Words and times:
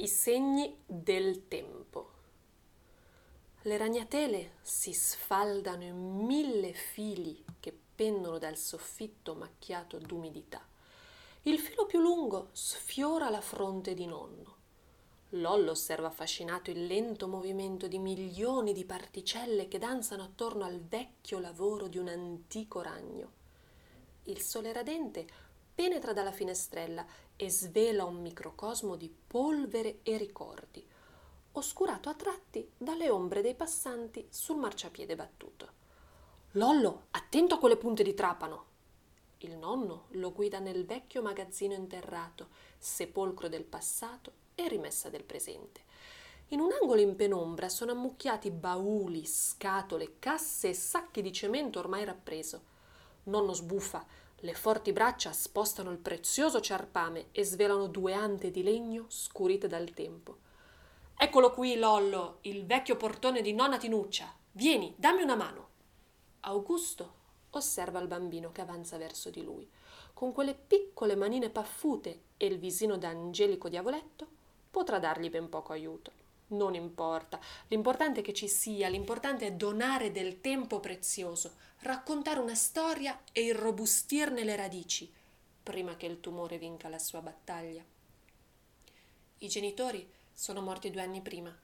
I 0.00 0.06
segni 0.06 0.80
del 0.86 1.48
tempo. 1.48 2.10
Le 3.62 3.76
ragnatele 3.76 4.52
si 4.60 4.92
sfaldano 4.92 5.82
in 5.82 6.24
mille 6.24 6.72
fili 6.72 7.44
che 7.58 7.76
pendono 7.96 8.38
dal 8.38 8.56
soffitto 8.56 9.34
macchiato 9.34 9.98
d'umidità. 9.98 10.64
Il 11.42 11.58
filo 11.58 11.84
più 11.86 11.98
lungo 11.98 12.50
sfiora 12.52 13.28
la 13.28 13.40
fronte 13.40 13.94
di 13.94 14.06
nonno. 14.06 14.56
Lollo 15.30 15.72
osserva 15.72 16.06
affascinato 16.06 16.70
il 16.70 16.86
lento 16.86 17.26
movimento 17.26 17.88
di 17.88 17.98
milioni 17.98 18.72
di 18.72 18.84
particelle 18.84 19.66
che 19.66 19.78
danzano 19.78 20.22
attorno 20.22 20.62
al 20.64 20.80
vecchio 20.80 21.40
lavoro 21.40 21.88
di 21.88 21.98
un 21.98 22.06
antico 22.06 22.82
ragno. 22.82 23.32
Il 24.26 24.40
sole 24.42 24.72
radente 24.72 25.26
penetra 25.74 26.12
dalla 26.12 26.32
finestrella 26.32 27.04
e 27.40 27.50
svela 27.50 28.04
un 28.04 28.20
microcosmo 28.20 28.96
di 28.96 29.14
polvere 29.28 30.00
e 30.02 30.16
ricordi, 30.16 30.84
oscurato 31.52 32.08
a 32.08 32.14
tratti 32.14 32.68
dalle 32.76 33.08
ombre 33.10 33.42
dei 33.42 33.54
passanti 33.54 34.26
sul 34.28 34.56
marciapiede 34.56 35.14
battuto. 35.14 35.68
Lollo, 36.52 37.04
attento 37.12 37.54
a 37.54 37.58
quelle 37.58 37.76
punte 37.76 38.02
di 38.02 38.12
trapano! 38.12 38.64
Il 39.38 39.56
nonno 39.56 40.06
lo 40.12 40.32
guida 40.32 40.58
nel 40.58 40.84
vecchio 40.84 41.22
magazzino 41.22 41.74
interrato, 41.74 42.48
sepolcro 42.76 43.48
del 43.48 43.62
passato 43.62 44.32
e 44.56 44.66
rimessa 44.66 45.08
del 45.08 45.22
presente. 45.22 45.82
In 46.48 46.58
un 46.58 46.70
angolo 46.72 47.00
in 47.00 47.14
penombra 47.14 47.68
sono 47.68 47.92
ammucchiati 47.92 48.50
bauli, 48.50 49.24
scatole, 49.24 50.16
casse 50.18 50.70
e 50.70 50.74
sacchi 50.74 51.22
di 51.22 51.32
cemento 51.32 51.78
ormai 51.78 52.04
rappreso. 52.04 52.62
Nonno 53.24 53.52
sbuffa, 53.52 54.04
le 54.42 54.54
forti 54.54 54.92
braccia 54.92 55.32
spostano 55.32 55.90
il 55.90 55.98
prezioso 55.98 56.60
ciarpame 56.60 57.26
e 57.32 57.44
svelano 57.44 57.88
due 57.88 58.12
ante 58.14 58.52
di 58.52 58.62
legno 58.62 59.06
scurite 59.08 59.66
dal 59.66 59.90
tempo. 59.90 60.38
Eccolo 61.16 61.50
qui, 61.50 61.76
Lollo, 61.76 62.38
il 62.42 62.64
vecchio 62.64 62.96
portone 62.96 63.42
di 63.42 63.52
nonna 63.52 63.78
Tinuccia. 63.78 64.32
Vieni, 64.52 64.94
dammi 64.96 65.22
una 65.22 65.34
mano. 65.34 65.68
Augusto 66.40 67.14
osserva 67.50 67.98
il 67.98 68.06
bambino 68.06 68.52
che 68.52 68.60
avanza 68.60 68.96
verso 68.96 69.28
di 69.30 69.42
lui. 69.42 69.68
Con 70.14 70.32
quelle 70.32 70.54
piccole 70.54 71.16
manine 71.16 71.50
paffute 71.50 72.20
e 72.36 72.46
il 72.46 72.58
visino 72.60 72.96
da 72.96 73.08
angelico 73.08 73.68
diavoletto 73.68 74.26
potrà 74.70 75.00
dargli 75.00 75.30
ben 75.30 75.48
poco 75.48 75.72
aiuto. 75.72 76.12
Non 76.48 76.74
importa, 76.74 77.38
l'importante 77.68 78.20
è 78.20 78.22
che 78.22 78.32
ci 78.32 78.48
sia, 78.48 78.88
l'importante 78.88 79.46
è 79.46 79.52
donare 79.52 80.10
del 80.10 80.40
tempo 80.40 80.80
prezioso, 80.80 81.56
raccontare 81.80 82.40
una 82.40 82.54
storia 82.54 83.20
e 83.32 83.42
irrobustirne 83.42 84.44
le 84.44 84.56
radici, 84.56 85.12
prima 85.62 85.96
che 85.96 86.06
il 86.06 86.20
tumore 86.20 86.56
vinca 86.56 86.88
la 86.88 86.98
sua 86.98 87.20
battaglia. 87.20 87.84
I 89.40 89.48
genitori 89.48 90.10
sono 90.32 90.62
morti 90.62 90.90
due 90.90 91.02
anni 91.02 91.20
prima. 91.20 91.54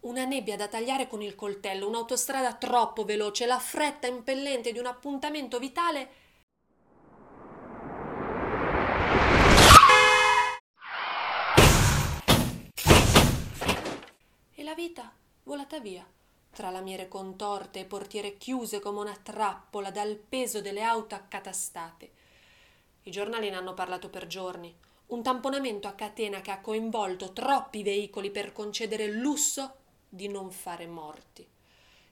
Una 0.00 0.26
nebbia 0.26 0.56
da 0.56 0.68
tagliare 0.68 1.08
con 1.08 1.22
il 1.22 1.34
coltello, 1.34 1.88
un'autostrada 1.88 2.54
troppo 2.54 3.04
veloce, 3.04 3.46
la 3.46 3.58
fretta 3.58 4.06
impellente 4.06 4.72
di 4.72 4.78
un 4.78 4.86
appuntamento 4.86 5.58
vitale 5.58 6.22
la 14.74 14.80
vita 14.80 15.12
volata 15.44 15.78
via 15.78 16.04
tra 16.50 16.68
lamiere 16.68 17.06
contorte 17.06 17.78
e 17.78 17.84
portiere 17.84 18.36
chiuse 18.36 18.80
come 18.80 18.98
una 18.98 19.14
trappola 19.14 19.92
dal 19.92 20.16
peso 20.16 20.60
delle 20.60 20.82
auto 20.82 21.14
accatastate. 21.14 22.10
I 23.04 23.10
giornali 23.12 23.50
ne 23.50 23.56
hanno 23.56 23.72
parlato 23.72 24.08
per 24.10 24.26
giorni. 24.26 24.76
Un 25.06 25.22
tamponamento 25.22 25.86
a 25.86 25.92
catena 25.92 26.40
che 26.40 26.50
ha 26.50 26.60
coinvolto 26.60 27.32
troppi 27.32 27.84
veicoli 27.84 28.32
per 28.32 28.52
concedere 28.52 29.04
il 29.04 29.16
lusso 29.16 29.76
di 30.08 30.26
non 30.26 30.50
fare 30.50 30.88
morti. 30.88 31.46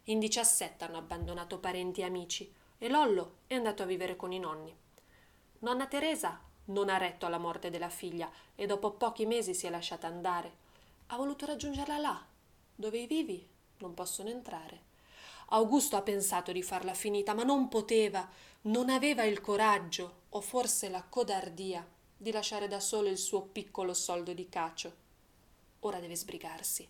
In 0.04 0.20
17 0.20 0.84
hanno 0.84 0.98
abbandonato 0.98 1.58
parenti 1.58 2.02
e 2.02 2.04
amici 2.04 2.52
e 2.78 2.88
Lollo 2.88 3.38
è 3.48 3.56
andato 3.56 3.82
a 3.82 3.86
vivere 3.86 4.14
con 4.14 4.30
i 4.30 4.38
nonni. 4.38 4.72
Nonna 5.60 5.88
Teresa 5.88 6.40
non 6.66 6.88
ha 6.90 6.96
retto 6.96 7.26
alla 7.26 7.38
morte 7.38 7.70
della 7.70 7.90
figlia 7.90 8.30
e 8.54 8.66
dopo 8.66 8.92
pochi 8.92 9.26
mesi 9.26 9.52
si 9.52 9.66
è 9.66 9.70
lasciata 9.70 10.06
andare. 10.06 10.60
Ha 11.08 11.16
voluto 11.16 11.44
raggiungerla 11.44 11.98
là, 11.98 12.26
dove 12.82 12.98
i 12.98 13.06
vivi 13.06 13.48
non 13.78 13.94
possono 13.94 14.28
entrare. 14.28 14.90
Augusto 15.50 15.94
ha 15.94 16.02
pensato 16.02 16.50
di 16.50 16.64
farla 16.64 16.94
finita, 16.94 17.32
ma 17.32 17.44
non 17.44 17.68
poteva, 17.68 18.28
non 18.62 18.90
aveva 18.90 19.22
il 19.22 19.40
coraggio 19.40 20.22
o 20.30 20.40
forse 20.40 20.88
la 20.88 21.04
codardia 21.04 21.88
di 22.16 22.32
lasciare 22.32 22.66
da 22.66 22.80
solo 22.80 23.08
il 23.08 23.18
suo 23.18 23.42
piccolo 23.42 23.94
soldo 23.94 24.32
di 24.32 24.48
cacio. 24.48 24.96
Ora 25.80 26.00
deve 26.00 26.16
sbrigarsi. 26.16 26.88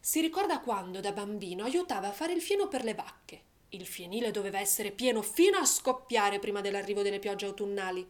Si 0.00 0.20
ricorda 0.20 0.58
quando, 0.58 0.98
da 0.98 1.12
bambino, 1.12 1.62
aiutava 1.62 2.08
a 2.08 2.12
fare 2.12 2.32
il 2.32 2.42
fieno 2.42 2.66
per 2.66 2.82
le 2.82 2.94
vacche. 2.94 3.42
Il 3.68 3.86
fienile 3.86 4.32
doveva 4.32 4.58
essere 4.58 4.90
pieno 4.90 5.22
fino 5.22 5.58
a 5.58 5.64
scoppiare 5.64 6.40
prima 6.40 6.60
dell'arrivo 6.60 7.02
delle 7.02 7.20
piogge 7.20 7.46
autunnali. 7.46 8.04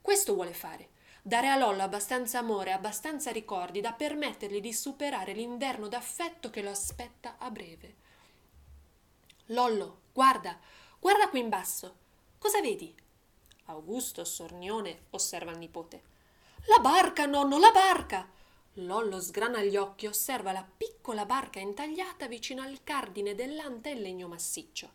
Questo 0.00 0.34
vuole 0.34 0.54
fare 0.54 0.88
dare 1.26 1.48
a 1.48 1.56
Lollo 1.56 1.82
abbastanza 1.82 2.38
amore, 2.38 2.70
abbastanza 2.70 3.32
ricordi 3.32 3.80
da 3.80 3.92
permettergli 3.92 4.60
di 4.60 4.72
superare 4.72 5.32
l'inverno 5.32 5.88
d'affetto 5.88 6.50
che 6.50 6.62
lo 6.62 6.70
aspetta 6.70 7.34
a 7.38 7.50
breve. 7.50 7.94
Lollo, 9.46 10.02
guarda, 10.12 10.56
guarda 11.00 11.28
qui 11.28 11.40
in 11.40 11.48
basso. 11.48 11.96
Cosa 12.38 12.60
vedi? 12.60 12.94
Augusto, 13.64 14.24
sornione, 14.24 15.06
osserva 15.10 15.50
il 15.50 15.58
nipote. 15.58 16.02
La 16.66 16.78
barca, 16.78 17.26
nonno, 17.26 17.58
la 17.58 17.72
barca! 17.72 18.30
Lollo 18.74 19.20
sgrana 19.20 19.64
gli 19.64 19.76
occhi 19.76 20.04
e 20.04 20.10
osserva 20.10 20.52
la 20.52 20.64
piccola 20.76 21.26
barca 21.26 21.58
intagliata 21.58 22.28
vicino 22.28 22.62
al 22.62 22.84
cardine 22.84 23.34
dell'ante 23.34 23.88
in 23.88 24.00
legno 24.00 24.28
massiccio. 24.28 24.90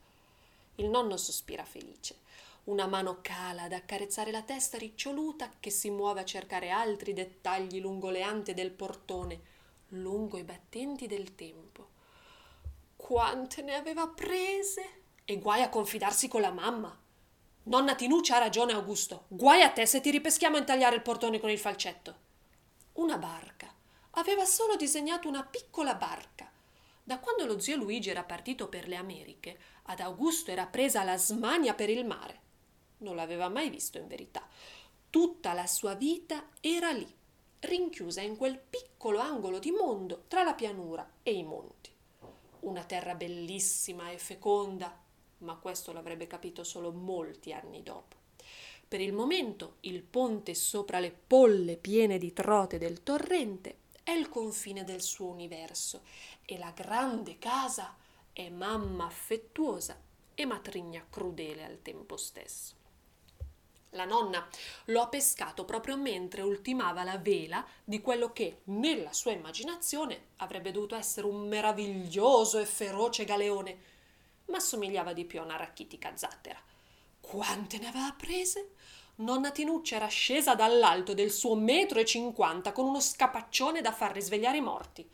Il 0.75 0.87
nonno 0.87 1.17
sospira 1.17 1.65
felice 1.65 2.19
una 2.63 2.85
mano 2.85 3.19
cala 3.21 3.63
ad 3.63 3.73
accarezzare 3.73 4.29
la 4.29 4.43
testa 4.43 4.77
riccioluta 4.77 5.49
che 5.59 5.71
si 5.71 5.89
muove 5.89 6.21
a 6.21 6.25
cercare 6.25 6.69
altri 6.69 7.13
dettagli 7.13 7.79
lungo 7.79 8.11
le 8.11 8.21
ante 8.21 8.53
del 8.53 8.69
portone, 8.69 9.41
lungo 9.89 10.37
i 10.37 10.43
battenti 10.43 11.07
del 11.07 11.33
tempo. 11.33 11.89
Quante 12.95 13.63
ne 13.63 13.73
aveva 13.73 14.07
prese? 14.07 14.99
E 15.25 15.39
guai 15.39 15.63
a 15.63 15.69
confidarsi 15.69 16.27
con 16.27 16.41
la 16.41 16.51
mamma. 16.51 16.95
Nonna 17.63 17.95
Tinuccia 17.95 18.35
ha 18.35 18.39
ragione, 18.39 18.73
Augusto. 18.73 19.25
Guai 19.27 19.63
a 19.63 19.71
te 19.71 19.87
se 19.87 19.99
ti 19.99 20.11
ripeschiamo 20.11 20.55
a 20.55 20.59
intagliare 20.59 20.95
il 20.95 21.01
portone 21.01 21.39
con 21.39 21.49
il 21.49 21.59
falcetto. 21.59 22.15
Una 22.93 23.17
barca. 23.17 23.73
Aveva 24.11 24.45
solo 24.45 24.75
disegnato 24.75 25.27
una 25.27 25.43
piccola 25.43 25.95
barca. 25.95 26.51
Da 27.03 27.17
quando 27.17 27.45
lo 27.45 27.59
zio 27.59 27.75
Luigi 27.75 28.09
era 28.11 28.23
partito 28.23 28.67
per 28.67 28.87
le 28.87 28.95
Americhe, 28.95 29.57
ad 29.83 29.99
Augusto 29.99 30.51
era 30.51 30.67
presa 30.67 31.03
la 31.03 31.17
smania 31.17 31.73
per 31.73 31.89
il 31.89 32.05
mare 32.05 32.49
non 33.01 33.15
l'aveva 33.15 33.49
mai 33.49 33.69
visto 33.69 33.97
in 33.97 34.07
verità. 34.07 34.47
Tutta 35.09 35.53
la 35.53 35.67
sua 35.67 35.93
vita 35.93 36.49
era 36.61 36.91
lì, 36.91 37.07
rinchiusa 37.59 38.21
in 38.21 38.37
quel 38.37 38.57
piccolo 38.57 39.19
angolo 39.19 39.59
di 39.59 39.71
mondo 39.71 40.23
tra 40.27 40.43
la 40.43 40.53
pianura 40.53 41.07
e 41.21 41.33
i 41.33 41.43
monti. 41.43 41.89
Una 42.61 42.83
terra 42.83 43.15
bellissima 43.15 44.09
e 44.11 44.17
feconda, 44.17 44.97
ma 45.39 45.55
questo 45.55 45.91
l'avrebbe 45.91 46.27
capito 46.27 46.63
solo 46.63 46.91
molti 46.91 47.53
anni 47.53 47.83
dopo. 47.83 48.17
Per 48.87 48.99
il 48.99 49.13
momento 49.13 49.77
il 49.81 50.01
ponte 50.03 50.53
sopra 50.53 50.99
le 50.99 51.11
polle 51.11 51.77
piene 51.77 52.17
di 52.17 52.33
trote 52.33 52.77
del 52.77 53.03
torrente 53.03 53.77
è 54.03 54.11
il 54.11 54.27
confine 54.27 54.83
del 54.83 55.01
suo 55.01 55.27
universo 55.27 56.01
e 56.43 56.57
la 56.57 56.71
grande 56.71 57.37
casa 57.37 57.95
è 58.33 58.49
mamma 58.49 59.05
affettuosa 59.05 59.97
e 60.33 60.45
matrigna 60.45 61.05
crudele 61.09 61.63
al 61.63 61.81
tempo 61.81 62.17
stesso. 62.17 62.80
La 63.95 64.05
nonna 64.05 64.47
lo 64.85 65.01
ha 65.01 65.07
pescato 65.07 65.65
proprio 65.65 65.97
mentre 65.97 66.41
ultimava 66.41 67.03
la 67.03 67.17
vela 67.17 67.65
di 67.83 67.99
quello 67.99 68.31
che, 68.31 68.61
nella 68.65 69.11
sua 69.11 69.31
immaginazione, 69.31 70.27
avrebbe 70.37 70.71
dovuto 70.71 70.95
essere 70.95 71.27
un 71.27 71.47
meraviglioso 71.47 72.57
e 72.57 72.65
feroce 72.65 73.25
galeone, 73.25 73.77
ma 74.45 74.61
somigliava 74.61 75.11
di 75.11 75.25
più 75.25 75.41
a 75.41 75.43
una 75.43 75.57
rachitica 75.57 76.15
zattera. 76.15 76.59
Quante 77.19 77.79
ne 77.79 77.89
aveva 77.89 78.15
prese? 78.17 78.75
Nonna 79.15 79.51
Tinuccia 79.51 79.97
era 79.97 80.07
scesa 80.07 80.55
dall'alto 80.55 81.13
del 81.13 81.29
suo 81.29 81.55
metro 81.55 81.99
e 81.99 82.05
cinquanta 82.05 82.71
con 82.71 82.85
uno 82.85 83.01
scapaccione 83.01 83.81
da 83.81 83.91
far 83.91 84.13
risvegliare 84.13 84.57
i 84.57 84.61
morti. 84.61 85.07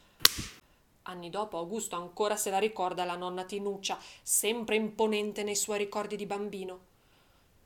Anni 1.03 1.29
dopo 1.31 1.57
Augusto 1.57 1.95
ancora 1.95 2.35
se 2.35 2.51
la 2.51 2.59
ricorda 2.59 3.05
la 3.05 3.15
nonna 3.15 3.43
Tinuccia, 3.43 3.97
sempre 4.21 4.75
imponente 4.75 5.41
nei 5.41 5.55
suoi 5.55 5.79
ricordi 5.79 6.15
di 6.15 6.27
bambino. 6.27 6.86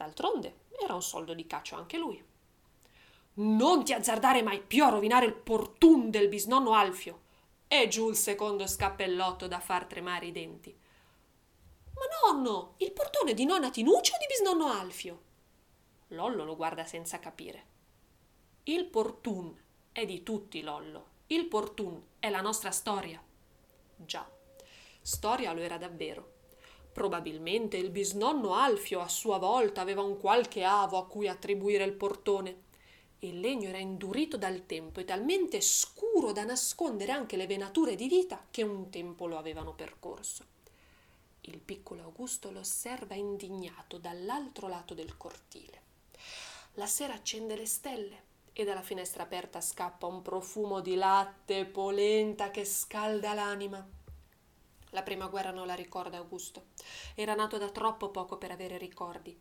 D'altronde 0.01 0.56
era 0.81 0.95
un 0.95 1.03
soldo 1.03 1.36
di 1.36 1.45
caccio 1.45 1.75
anche 1.75 2.00
lui. 2.00 2.24
Non 3.33 3.83
ti 3.83 3.94
azzardare 3.94 4.42
mai 4.42 4.59
più 4.59 4.83
a 4.83 4.89
rovinare 4.89 5.27
il 5.27 5.33
portun 5.33 6.09
del 6.09 6.27
bisnonno 6.27 6.74
Alfio. 6.74 7.30
E 7.68 7.88
giù 7.88 8.09
il 8.09 8.15
secondo 8.15 8.65
scappellotto 8.65 9.48
da 9.48 9.59
far 9.59 9.86
tremare 9.86 10.25
i 10.25 10.31
denti. 10.31 10.75
Ma 11.94 12.31
nonno, 12.33 12.74
il 12.77 12.92
portone 12.92 13.36
di 13.36 13.45
nonna 13.45 13.69
Tinuccia 13.69 14.15
o 14.15 14.18
di 14.18 14.25
bisnonno 14.27 14.65
Alfio? 14.71 15.21
Lollo 16.07 16.44
lo 16.44 16.56
guarda 16.56 16.83
senza 16.83 17.19
capire. 17.19 17.65
Il 18.63 18.86
portun 18.86 19.56
è 19.92 20.04
di 20.06 20.24
tutti, 20.24 20.62
Lollo. 20.62 21.09
Il 21.27 21.45
Portun 21.45 22.01
è 22.19 22.30
la 22.30 22.42
nostra 22.42 22.71
storia. 22.71 23.24
Già, 23.95 24.30
storia 25.00 25.54
lo 25.54 25.62
era 25.62 25.77
davvero. 25.77 26.39
Probabilmente 26.92 27.78
il 27.78 27.90
bisnonno 27.90 28.54
Alfio 28.54 29.00
a 29.00 29.08
sua 29.08 29.38
volta 29.38 29.82
aveva 29.82 30.02
un 30.02 30.18
qualche 30.18 30.64
avo 30.64 30.98
a 30.98 31.08
cui 31.08 31.28
attribuire 31.28 31.86
il 31.86 31.94
portone. 31.94 32.70
Il 33.20 33.40
legno 33.40 33.70
era 33.70 33.78
indurito 33.78 34.36
dal 34.36 34.66
tempo 34.66 35.00
e 35.00 35.06
talmente 35.06 35.62
scuro 35.62 36.32
da 36.32 36.44
nascondere 36.44 37.12
anche 37.12 37.38
le 37.38 37.48
venature 37.48 37.96
di 37.96 38.08
vita 38.08 38.46
che 38.50 38.64
un 38.64 38.90
tempo 38.90 39.28
lo 39.28 39.38
avevano 39.38 39.74
percorso. 39.74 40.44
Il 41.42 41.60
piccolo 41.60 42.04
Augusto 42.04 42.52
lo 42.52 42.60
osserva 42.60 43.16
indignato 43.16 43.98
dall'altro 43.98 44.68
lato 44.68 44.94
del 44.94 45.18
cortile. 45.18 45.82
La 46.74 46.88
sera 46.88 47.14
accende 47.14 47.56
le 47.56 47.66
stelle 47.66 48.24
e 48.54 48.64
dalla 48.66 48.82
finestra 48.82 49.24
aperta 49.24 49.62
scappa 49.62 50.08
un 50.08 50.22
profumo 50.22 50.82
di 50.82 50.96
latte 50.96 51.60
e 51.60 51.66
polenta 51.66 52.52
che 52.52 52.66
scalda 52.66 53.34
l'anima. 53.34 54.00
La 54.92 55.04
prima 55.04 55.28
guerra 55.28 55.52
non 55.52 55.68
la 55.68 55.74
ricorda 55.74 56.18
Augusto. 56.18 56.68
Era 57.16 57.34
nato 57.34 57.58
da 57.58 57.70
troppo 57.70 58.10
poco 58.10 58.38
per 58.38 58.52
avere 58.52 58.78
ricordi. 58.78 59.38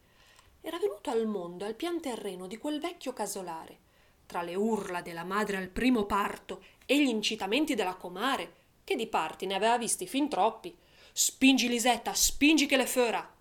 Era 0.61 0.79
venuto 0.79 1.11
al 1.11 1.27
mondo 1.27 1.65
al 1.65 1.75
pian 1.75 2.01
terreno 2.01 2.47
di 2.47 2.57
quel 2.59 2.81
vecchio 2.81 3.13
casolare. 3.13 3.79
Tra 4.27 4.43
le 4.43 4.55
urla 4.55 5.03
della 5.03 5.25
madre 5.25 5.57
al 5.57 5.69
primo 5.69 6.05
parto 6.05 6.63
e 6.87 7.03
gli 7.03 7.09
incitamenti 7.09 7.75
della 7.75 7.95
comare, 7.95 8.55
che 8.85 8.95
di 8.95 9.09
parti 9.09 9.47
ne 9.47 9.55
aveva 9.55 9.77
visti 9.77 10.07
fin 10.07 10.29
troppi. 10.29 10.77
Spingi 11.13 11.69
Lisetta, 11.69 12.15
spingi 12.15 12.67
che 12.67 12.77
le 12.77 12.87
fera! 12.87 13.39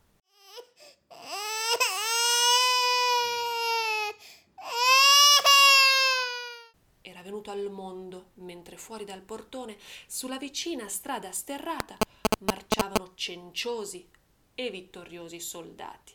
Venuto 7.22 7.52
al 7.52 7.70
mondo, 7.70 8.32
mentre 8.36 8.78
fuori 8.78 9.06
dal 9.06 9.22
portone, 9.22 9.78
sulla 10.08 10.38
vicina 10.38 10.88
strada 10.88 11.32
sterrata, 11.32 11.98
marciavano 12.40 13.14
cenciosi 13.16 14.08
e 14.56 14.70
vittoriosi 14.70 15.40
soldati. 15.40 16.14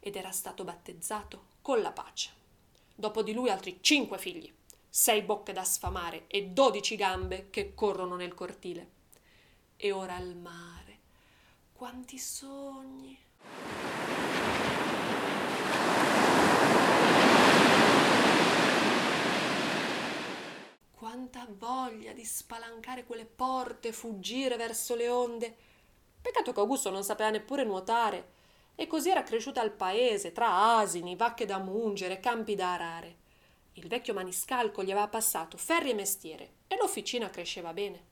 Ed 0.00 0.16
era 0.16 0.30
stato 0.30 0.64
battezzato 0.64 1.46
con 1.62 1.80
la 1.80 1.92
pace. 1.92 2.30
Dopo 2.94 3.22
di 3.22 3.32
lui 3.32 3.50
altri 3.50 3.78
cinque 3.80 4.18
figli, 4.18 4.52
sei 4.88 5.22
bocche 5.22 5.52
da 5.52 5.64
sfamare 5.64 6.26
e 6.28 6.46
dodici 6.46 6.94
gambe 6.94 7.48
che 7.50 7.74
corrono 7.74 8.14
nel 8.14 8.34
cortile. 8.34 8.90
E 9.76 9.90
ora 9.90 10.14
al 10.14 10.36
mare, 10.36 10.98
quanti 11.72 12.18
sogni! 12.18 13.18
Quanta 21.14 21.46
voglia 21.48 22.12
di 22.12 22.24
spalancare 22.24 23.04
quelle 23.04 23.24
porte, 23.24 23.92
fuggire 23.92 24.56
verso 24.56 24.96
le 24.96 25.08
onde. 25.08 25.56
Peccato 26.20 26.52
che 26.52 26.58
Augusto 26.58 26.90
non 26.90 27.04
sapeva 27.04 27.30
neppure 27.30 27.62
nuotare, 27.62 28.32
e 28.74 28.88
così 28.88 29.10
era 29.10 29.22
cresciuta 29.22 29.60
al 29.60 29.70
paese, 29.70 30.32
tra 30.32 30.76
asini, 30.76 31.14
vacche 31.14 31.46
da 31.46 31.58
mungere, 31.58 32.18
campi 32.18 32.56
da 32.56 32.72
arare. 32.72 33.16
Il 33.74 33.86
vecchio 33.86 34.12
maniscalco 34.12 34.82
gli 34.82 34.90
aveva 34.90 35.06
passato 35.06 35.56
ferri 35.56 35.90
e 35.90 35.94
mestiere, 35.94 36.50
e 36.66 36.76
l'officina 36.76 37.30
cresceva 37.30 37.72
bene. 37.72 38.04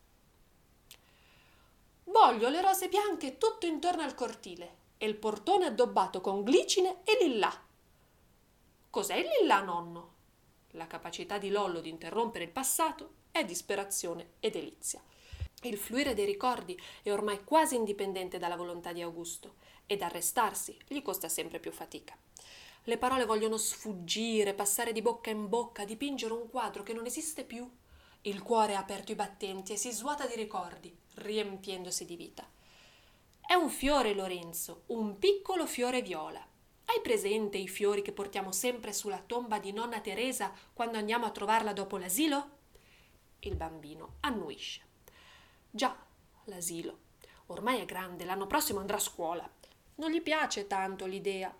Voglio 2.05 2.51
le 2.51 2.61
rose 2.61 2.89
bianche 2.89 3.37
tutto 3.37 3.67
intorno 3.67 4.03
al 4.03 4.15
cortile 4.15 4.77
e 4.99 5.07
il 5.07 5.17
portone 5.17 5.67
addobbato 5.67 6.21
con 6.21 6.45
glicine 6.45 6.99
e 7.03 7.19
lillà. 7.21 7.53
Cos'è 8.91 9.17
il 9.17 9.27
lillà, 9.41 9.61
nonno? 9.61 10.12
La 10.73 10.87
capacità 10.87 11.39
di 11.39 11.51
Lollo 11.51 11.81
di 11.81 11.91
interrompere 11.91 12.45
il 12.45 12.51
passato 12.51 13.15
è 13.31 13.45
disperazione 13.45 14.33
e 14.41 14.51
delizia. 14.51 15.03
Il 15.63 15.77
fluire 15.77 16.15
dei 16.15 16.25
ricordi 16.25 16.79
è 17.03 17.13
ormai 17.13 17.45
quasi 17.45 17.77
indipendente 17.77 18.39
dalla 18.39 18.57
volontà 18.57 18.93
di 18.93 19.03
Augusto 19.03 19.57
ed 19.87 20.03
arrestarsi 20.03 20.77
gli 20.89 21.03
costa 21.03 21.29
sempre 21.29 21.61
più 21.61 21.73
fatica. 21.73 22.17
Le 22.85 22.99
parole 22.99 23.27
vogliono 23.27 23.59
sfuggire, 23.59 24.55
passare 24.55 24.93
di 24.93 25.03
bocca 25.03 25.31
in 25.31 25.49
bocca, 25.49 25.85
dipingere 25.85 26.33
un 26.33 26.49
quadro 26.51 26.83
che 26.83 26.93
non 26.93 27.07
esiste 27.07 27.45
più. 27.45 27.71
Il 28.23 28.43
cuore 28.43 28.75
ha 28.75 28.81
aperto 28.81 29.13
i 29.13 29.17
battenti 29.17 29.73
e 29.73 29.77
si 29.77 29.93
svuota 29.93 30.27
di 30.27 30.35
ricordi, 30.35 30.93
riempiendosi 31.15 32.05
di 32.05 32.17
vita. 32.17 32.49
È 33.41 33.55
un 33.55 33.69
fiore, 33.69 34.15
Lorenzo, 34.15 34.85
un 34.87 35.19
piccolo 35.19 35.67
fiore 35.67 36.03
viola. 36.03 36.45
Hai 36.87 37.01
presente 37.01 37.59
i 37.59 37.69
fiori 37.69 38.03
che 38.03 38.13
portiamo 38.13 38.53
sempre 38.53 38.93
sulla 38.93 39.23
tomba 39.25 39.59
di 39.59 39.73
nonna 39.73 40.01
Teresa 40.01 40.53
quando 40.73 40.99
andiamo 40.99 41.27
a 41.27 41.31
trovarla 41.31 41.73
dopo 41.73 41.97
l'asilo? 41.97 42.51
Il 43.41 43.57
bambino 43.57 44.17
annuisce. 44.21 44.83
Già, 45.71 45.97
l'asilo. 46.45 46.99
Ormai 47.47 47.81
è 47.81 47.85
grande, 47.85 48.25
l'anno 48.25 48.47
prossimo 48.47 48.81
andrà 48.81 48.97
a 48.97 49.01
scuola. 49.01 49.49
Non 49.97 50.11
gli 50.11 50.21
piace 50.23 50.67
tanto 50.67 51.07
l'idea. 51.07 51.55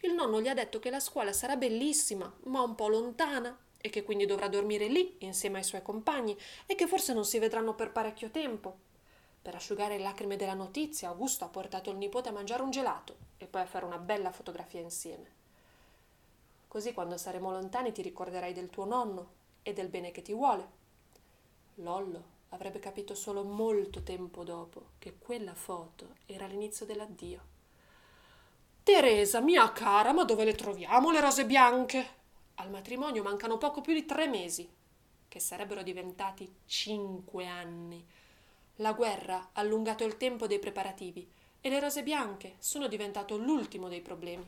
Il 0.00 0.12
nonno 0.12 0.40
gli 0.40 0.48
ha 0.48 0.54
detto 0.54 0.78
che 0.78 0.90
la 0.90 1.00
scuola 1.00 1.32
sarà 1.32 1.56
bellissima, 1.56 2.32
ma 2.44 2.60
un 2.60 2.74
po' 2.74 2.88
lontana, 2.88 3.56
e 3.78 3.90
che 3.90 4.02
quindi 4.02 4.26
dovrà 4.26 4.48
dormire 4.48 4.88
lì 4.88 5.16
insieme 5.20 5.58
ai 5.58 5.64
suoi 5.64 5.82
compagni, 5.82 6.36
e 6.66 6.74
che 6.74 6.86
forse 6.86 7.12
non 7.12 7.24
si 7.24 7.38
vedranno 7.38 7.74
per 7.74 7.92
parecchio 7.92 8.30
tempo. 8.30 8.78
Per 9.46 9.54
asciugare 9.54 9.96
le 9.96 10.02
lacrime 10.02 10.34
della 10.34 10.54
notizia, 10.54 11.08
Augusto 11.08 11.44
ha 11.44 11.48
portato 11.48 11.92
il 11.92 11.98
nipote 11.98 12.30
a 12.30 12.32
mangiare 12.32 12.62
un 12.62 12.72
gelato 12.72 13.16
e 13.38 13.46
poi 13.46 13.60
a 13.60 13.66
fare 13.66 13.84
una 13.84 13.96
bella 13.96 14.32
fotografia 14.32 14.80
insieme. 14.80 15.30
Così 16.66 16.92
quando 16.92 17.16
saremo 17.16 17.52
lontani 17.52 17.92
ti 17.92 18.02
ricorderai 18.02 18.52
del 18.52 18.70
tuo 18.70 18.84
nonno 18.84 19.28
e 19.62 19.72
del 19.72 19.86
bene 19.86 20.10
che 20.10 20.22
ti 20.22 20.32
vuole. 20.32 20.68
Lollo 21.76 22.24
avrebbe 22.48 22.80
capito 22.80 23.14
solo 23.14 23.44
molto 23.44 24.02
tempo 24.02 24.42
dopo 24.42 24.86
che 24.98 25.16
quella 25.16 25.54
foto 25.54 26.16
era 26.26 26.46
l'inizio 26.46 26.84
dell'addio. 26.84 27.40
Teresa, 28.82 29.38
mia 29.38 29.70
cara, 29.70 30.12
ma 30.12 30.24
dove 30.24 30.42
le 30.42 30.56
troviamo 30.56 31.12
le 31.12 31.20
rose 31.20 31.46
bianche? 31.46 32.08
Al 32.56 32.70
matrimonio 32.70 33.22
mancano 33.22 33.58
poco 33.58 33.80
più 33.80 33.94
di 33.94 34.04
tre 34.04 34.26
mesi, 34.26 34.68
che 35.28 35.38
sarebbero 35.38 35.84
diventati 35.84 36.52
cinque 36.64 37.46
anni 37.46 38.04
la 38.76 38.92
guerra 38.92 39.36
ha 39.36 39.60
allungato 39.60 40.04
il 40.04 40.16
tempo 40.16 40.46
dei 40.46 40.58
preparativi 40.58 41.26
e 41.60 41.68
le 41.68 41.80
rose 41.80 42.02
bianche 42.02 42.56
sono 42.58 42.88
diventato 42.88 43.36
l'ultimo 43.36 43.88
dei 43.88 44.00
problemi. 44.00 44.46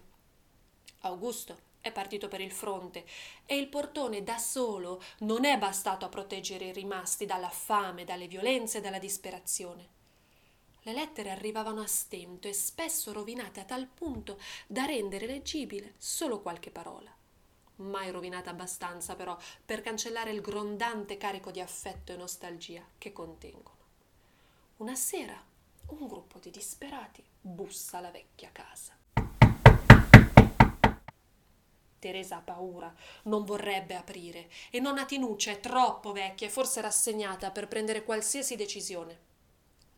Augusto 1.01 1.67
è 1.81 1.93
partito 1.93 2.29
per 2.29 2.41
il 2.41 2.53
fronte 2.53 3.07
e 3.47 3.57
il 3.57 3.69
portone 3.69 4.23
da 4.23 4.39
solo 4.39 5.03
non 5.21 5.45
è 5.45 5.57
bastato 5.59 6.05
a 6.05 6.09
proteggere 6.09 6.67
i 6.67 6.73
rimasti 6.73 7.25
dalla 7.25 7.49
fame, 7.49 8.05
dalle 8.05 8.27
violenze 8.27 8.79
e 8.79 8.81
dalla 8.81 8.99
disperazione. 8.99 9.97
Le 10.83 10.93
lettere 10.93 11.31
arrivavano 11.31 11.81
a 11.81 11.87
stento 11.87 12.49
e 12.49 12.53
spesso 12.53 13.13
rovinate 13.13 13.61
a 13.61 13.65
tal 13.65 13.87
punto 13.87 14.39
da 14.67 14.85
rendere 14.85 15.27
leggibile 15.27 15.95
solo 15.97 16.41
qualche 16.41 16.71
parola. 16.71 17.15
Mai 17.77 18.11
rovinata 18.11 18.51
abbastanza, 18.51 19.15
però, 19.15 19.37
per 19.65 19.83
cancellare 19.83 20.31
il 20.31 20.41
grondante 20.41 21.17
carico 21.17 21.51
di 21.51 21.61
affetto 21.61 22.13
e 22.13 22.17
nostalgia 22.17 22.85
che 22.99 23.13
contengono. 23.13 23.78
Una 24.79 24.95
sera 24.95 25.37
un 25.89 26.07
gruppo 26.07 26.39
di 26.39 26.51
disperati 26.51 27.25
bussa 27.41 27.99
alla 27.99 28.13
vecchia 28.13 28.53
casa. 28.53 28.97
Teresa 31.99 32.37
ha 32.37 32.41
paura, 32.41 32.95
non 33.25 33.45
vorrebbe 33.45 33.97
aprire 33.97 34.49
e 34.71 34.79
nonna 34.79 35.05
Tinuccia 35.05 35.51
è 35.51 35.59
troppo 35.59 36.13
vecchia 36.13 36.47
e 36.47 36.51
forse 36.51 36.81
rassegnata 36.81 37.51
per 37.51 37.67
prendere 37.67 38.05
qualsiasi 38.05 38.55
decisione. 38.55 39.19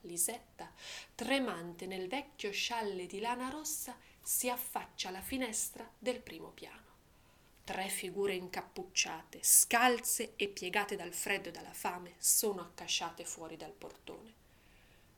Lisetta, 0.02 0.72
tremante 1.14 1.84
nel 1.84 2.08
vecchio 2.08 2.50
scialle 2.50 3.04
di 3.04 3.20
lana 3.20 3.50
rossa, 3.50 3.94
si 4.22 4.48
affaccia 4.48 5.08
alla 5.08 5.20
finestra 5.20 5.86
del 5.98 6.22
primo 6.22 6.48
piano. 6.48 6.88
Tre 7.64 7.86
figure 7.90 8.32
incappucciate, 8.32 9.40
scalze 9.42 10.32
e 10.36 10.48
piegate 10.48 10.96
dal 10.96 11.12
freddo 11.12 11.50
e 11.50 11.52
dalla 11.52 11.74
fame, 11.74 12.14
sono 12.16 12.62
accasciate 12.62 13.26
fuori 13.26 13.58
dal 13.58 13.72
portone. 13.72 14.40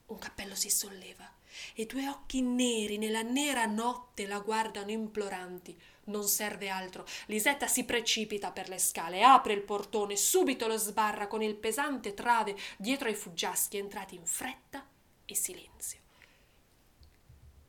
Un 0.07 0.19
cappello 0.19 0.55
si 0.55 0.71
solleva 0.71 1.31
e 1.75 1.87
due 1.87 2.09
occhi 2.09 2.41
neri 2.41 2.99
nella 2.99 3.23
nera 3.23 3.67
notte 3.67 4.27
la 4.27 4.41
guardano 4.41 4.91
imploranti. 4.91 5.79
Non 6.05 6.27
serve 6.27 6.69
altro. 6.69 7.07
Lisetta 7.27 7.67
si 7.67 7.85
precipita 7.85 8.51
per 8.51 8.69
le 8.69 8.79
scale, 8.79 9.23
apre 9.23 9.53
il 9.53 9.63
portone, 9.63 10.17
subito 10.17 10.67
lo 10.67 10.77
sbarra 10.77 11.29
con 11.29 11.43
il 11.43 11.55
pesante 11.55 12.15
trave 12.15 12.57
dietro 12.77 13.09
ai 13.09 13.15
fuggiaschi 13.15 13.77
entrati 13.77 14.17
in 14.17 14.27
fretta 14.27 14.87
e 15.25 15.35
silenzio. 15.35 16.01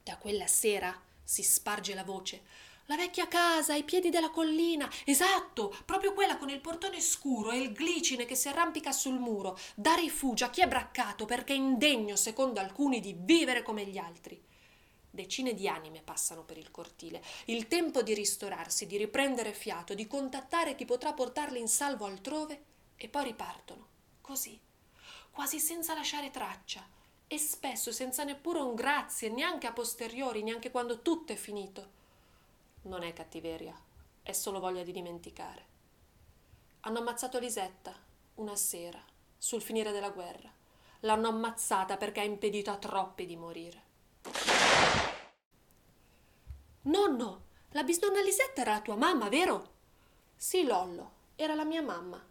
Da 0.02 0.18
quella 0.18 0.48
sera 0.48 1.00
si 1.24 1.44
sparge 1.44 1.94
la 1.94 2.04
voce. 2.04 2.42
La 2.88 2.98
vecchia 2.98 3.30
casa 3.30 3.72
ai 3.72 3.84
piedi 3.84 4.10
della 4.10 4.30
collina, 4.30 4.90
esatto, 5.06 5.74
proprio 5.86 6.12
quella 6.13 6.36
con 6.36 6.50
il 6.50 6.60
portone 6.60 7.00
scuro 7.00 7.52
e 7.52 7.58
il 7.58 7.72
glicine 7.72 8.25
che 8.25 8.36
si 8.36 8.50
arrampica 8.50 8.92
sul 8.92 9.20
muro, 9.20 9.58
dà 9.74 9.94
rifugio 9.94 10.44
a 10.44 10.50
chi 10.50 10.62
è 10.62 10.68
braccato 10.68 11.24
perché 11.24 11.54
è 11.54 11.56
indegno, 11.56 12.18
secondo 12.18 12.60
alcuni, 12.60 13.00
di 13.00 13.16
vivere 13.18 13.62
come 13.62 13.86
gli 13.86 13.98
altri. 13.98 14.42
Decine 15.10 15.54
di 15.54 15.66
anime 15.70 16.02
passano 16.02 16.44
per 16.44 16.58
il 16.58 16.72
cortile, 16.72 17.24
il 17.46 17.70
tempo 17.70 18.02
di 18.02 18.13
ristorarsi, 18.13 18.86
di 18.86 18.98
riprendere 18.98 19.54
fiato, 19.54 19.94
di 19.94 20.06
contattare 20.06 20.75
chi 20.75 20.84
potrà 20.84 21.13
portarli 21.13 21.60
in 21.60 21.70
salvo 21.70 22.06
altrove, 22.06 22.63
e 22.98 23.08
poi 23.08 23.24
ripartono, 23.24 23.88
così, 24.20 24.60
quasi 25.32 25.60
senza 25.60 25.94
lasciare 25.94 26.32
traccia, 26.32 26.86
e 27.28 27.38
spesso 27.38 27.94
senza 27.94 28.25
neppure 28.25 28.60
un 28.60 28.75
grazie, 28.75 29.30
neanche 29.30 29.68
a 29.68 29.72
posteriori, 29.72 30.44
neanche 30.44 30.70
quando 30.70 31.02
tutto 31.02 31.32
è 31.32 31.38
finito. 31.38 32.02
Non 32.84 33.04
è 33.04 33.13
cattiveria, 33.13 33.74
è 34.22 34.32
solo 34.34 34.60
voglia 34.60 34.84
di 34.84 34.92
dimenticare. 34.92 35.66
Hanno 36.82 37.00
ammazzato 37.00 37.40
Lisetta 37.40 37.96
una 38.36 38.56
sera, 38.56 39.02
sul 39.38 39.62
finire 39.62 39.92
della 39.92 40.10
guerra. 40.10 40.52
L'hanno 41.02 41.30
ammazzata 41.30 41.98
perché 41.98 42.20
ha 42.20 42.24
impedito 42.24 42.72
a 42.72 42.78
troppi 42.78 43.25
di 43.25 43.36
morire. 43.36 43.82
Nonno, 46.84 47.44
la 47.72 47.84
bisnonna 47.84 48.22
Lisetta 48.22 48.62
era 48.62 48.74
la 48.74 48.82
tua 48.82 48.96
mamma, 48.96 49.30
vero? 49.30 49.72
Sì, 50.36 50.66
Lollo, 50.66 51.12
era 51.36 51.56
la 51.56 51.63
mia 51.63 51.82
mamma. 51.82 52.22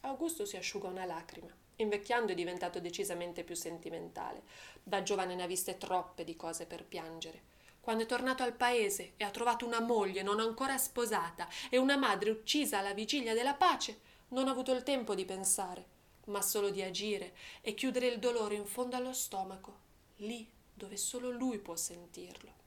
Augusto 0.00 0.44
si 0.44 0.56
asciuga 0.56 0.88
una 0.88 1.06
lacrima. 1.06 1.54
Invecchiando 1.76 2.32
è 2.32 2.34
diventato 2.34 2.80
decisamente 2.80 3.44
più 3.44 3.54
sentimentale. 3.54 4.42
Da 4.82 5.02
giovane 5.02 5.34
ne 5.34 5.42
ha 5.44 5.46
viste 5.46 5.78
troppe 5.78 6.24
di 6.24 6.36
cose 6.36 6.66
per 6.66 6.84
piangere. 6.84 7.42
Quando 7.80 8.02
è 8.02 8.06
tornato 8.06 8.42
al 8.42 8.52
paese 8.52 9.14
e 9.16 9.24
ha 9.24 9.30
trovato 9.30 9.66
una 9.66 9.80
moglie 9.80 10.22
non 10.22 10.38
ancora 10.38 10.76
sposata 10.76 11.48
e 11.70 11.78
una 11.78 11.96
madre 11.96 12.30
uccisa 12.30 12.78
alla 12.78 12.92
vigilia 12.92 13.34
della 13.34 13.54
pace, 13.54 14.00
non 14.28 14.48
ha 14.48 14.50
avuto 14.50 14.72
il 14.72 14.82
tempo 14.82 15.14
di 15.14 15.24
pensare, 15.24 15.86
ma 16.26 16.42
solo 16.42 16.70
di 16.70 16.82
agire 16.82 17.34
e 17.62 17.74
chiudere 17.74 18.06
il 18.06 18.18
dolore 18.18 18.54
in 18.54 18.66
fondo 18.66 18.96
allo 18.96 19.12
stomaco, 19.12 19.78
lì 20.16 20.48
dove 20.72 20.96
solo 20.96 21.30
lui 21.30 21.58
può 21.58 21.74
sentirlo. 21.74 22.58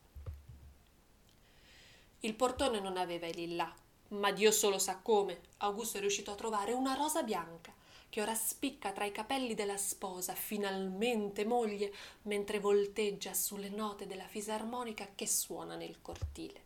Il 2.21 2.33
portone 2.35 2.79
non 2.79 2.97
aveva 2.97 3.27
i 3.27 3.33
lillà, 3.33 3.73
ma 4.09 4.31
Dio 4.31 4.51
solo 4.51 4.79
sa 4.79 4.97
come 4.97 5.41
Augusto 5.57 5.97
è 5.97 5.99
riuscito 5.99 6.31
a 6.31 6.35
trovare 6.35 6.73
una 6.73 6.93
rosa 6.93 7.23
bianca 7.23 7.73
che 8.13 8.21
ora 8.21 8.35
spicca 8.35 8.91
tra 8.91 9.05
i 9.05 9.11
capelli 9.11 9.55
della 9.55 9.75
sposa, 9.75 10.35
finalmente 10.35 11.45
moglie, 11.45 11.91
mentre 12.23 12.59
volteggia 12.59 13.33
sulle 13.33 13.69
note 13.69 14.05
della 14.05 14.27
fisarmonica 14.27 15.07
che 15.15 15.25
suona 15.25 15.75
nel 15.75 15.99
cortile. 15.99 16.61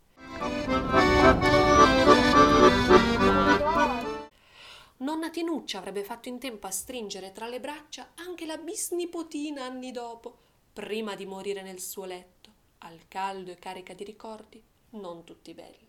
Nonna 4.98 5.30
Tinuccia 5.30 5.78
avrebbe 5.78 6.04
fatto 6.04 6.28
in 6.28 6.38
tempo 6.38 6.68
a 6.68 6.72
stringere 6.72 7.32
tra 7.32 7.48
le 7.48 7.62
braccia 7.62 8.12
anche 8.16 8.46
la 8.46 8.58
bisnipotina 8.58 9.64
anni 9.64 9.92
dopo, 9.92 10.38
prima 10.74 11.16
di 11.16 11.26
morire 11.26 11.62
nel 11.62 11.80
suo 11.80 12.04
letto, 12.04 12.50
al 12.80 13.08
caldo 13.08 13.52
e 13.52 13.56
carica 13.56 13.94
di 13.94 14.04
ricordi, 14.04 14.62
non 14.90 15.24
tutti 15.24 15.54
belli 15.54 15.87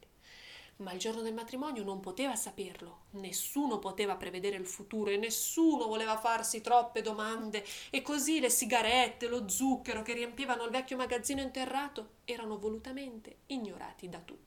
ma 0.78 0.92
il 0.92 0.98
giorno 0.98 1.22
del 1.22 1.34
matrimonio 1.34 1.82
non 1.82 2.00
poteva 2.00 2.36
saperlo, 2.36 3.06
nessuno 3.12 3.78
poteva 3.78 4.16
prevedere 4.16 4.56
il 4.56 4.66
futuro 4.66 5.10
e 5.10 5.16
nessuno 5.16 5.86
voleva 5.86 6.18
farsi 6.18 6.60
troppe 6.60 7.02
domande 7.02 7.64
e 7.90 8.02
così 8.02 8.38
le 8.38 8.50
sigarette, 8.50 9.26
lo 9.26 9.48
zucchero 9.48 10.02
che 10.02 10.12
riempivano 10.12 10.64
il 10.64 10.70
vecchio 10.70 10.96
magazzino 10.96 11.40
interrato 11.40 12.16
erano 12.24 12.58
volutamente 12.58 13.38
ignorati 13.46 14.08
da 14.08 14.18
tutti. 14.18 14.46